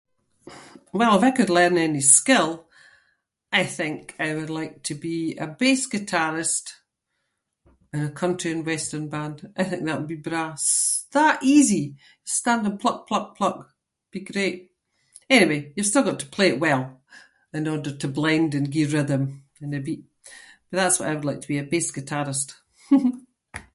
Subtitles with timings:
[0.91, 2.51] Well if I could learn any skill,
[3.51, 6.63] I think I would like to be a bass guitarist
[7.93, 9.37] in a country and western band.
[9.55, 10.47] I think that would be braw.
[10.63, 11.85] S- that easy,
[12.37, 14.57] standing pluck, pluck, pluck- it’d be great.
[15.35, 16.83] Anyway, you’ve still got to play it well
[17.59, 19.23] in order to blend and gie rhythm
[19.63, 20.03] and a beat.
[20.67, 22.47] But that’s what I would like to be, a bass guitarist.